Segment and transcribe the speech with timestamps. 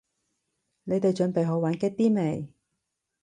[0.85, 2.49] 你哋準備好玩激啲未？